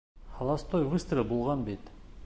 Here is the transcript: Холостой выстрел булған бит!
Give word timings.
Холостой 0.37 0.87
выстрел 0.95 1.29
булған 1.35 1.65
бит! 1.71 1.95